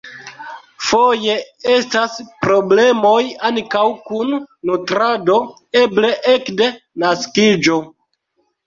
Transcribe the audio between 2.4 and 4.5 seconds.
problemoj ankaŭ kun